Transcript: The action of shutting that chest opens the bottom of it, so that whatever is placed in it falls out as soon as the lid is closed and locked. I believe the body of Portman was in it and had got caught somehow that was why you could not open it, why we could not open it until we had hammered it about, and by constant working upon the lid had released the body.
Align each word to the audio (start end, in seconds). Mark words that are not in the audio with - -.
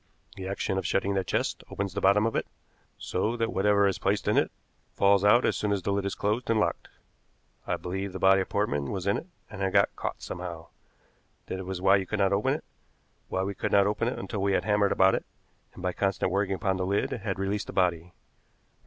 The 0.35 0.47
action 0.47 0.79
of 0.79 0.87
shutting 0.87 1.13
that 1.13 1.27
chest 1.27 1.63
opens 1.69 1.93
the 1.93 2.01
bottom 2.01 2.25
of 2.25 2.35
it, 2.35 2.47
so 2.97 3.37
that 3.37 3.53
whatever 3.53 3.85
is 3.87 3.99
placed 3.99 4.27
in 4.27 4.35
it 4.35 4.49
falls 4.95 5.23
out 5.23 5.45
as 5.45 5.55
soon 5.55 5.71
as 5.71 5.83
the 5.83 5.91
lid 5.93 6.05
is 6.05 6.15
closed 6.15 6.49
and 6.49 6.59
locked. 6.59 6.87
I 7.67 7.77
believe 7.77 8.11
the 8.11 8.17
body 8.17 8.41
of 8.41 8.49
Portman 8.49 8.89
was 8.89 9.05
in 9.05 9.17
it 9.17 9.27
and 9.47 9.61
had 9.61 9.73
got 9.73 9.95
caught 9.95 10.23
somehow 10.23 10.69
that 11.45 11.67
was 11.67 11.81
why 11.83 11.97
you 11.97 12.07
could 12.07 12.17
not 12.17 12.33
open 12.33 12.55
it, 12.55 12.63
why 13.29 13.43
we 13.43 13.53
could 13.53 13.71
not 13.71 13.85
open 13.85 14.07
it 14.07 14.17
until 14.17 14.41
we 14.41 14.53
had 14.53 14.65
hammered 14.65 14.89
it 14.89 14.93
about, 14.93 15.21
and 15.75 15.83
by 15.83 15.93
constant 15.93 16.31
working 16.31 16.55
upon 16.55 16.77
the 16.77 16.85
lid 16.87 17.11
had 17.11 17.37
released 17.37 17.67
the 17.67 17.73
body. 17.73 18.11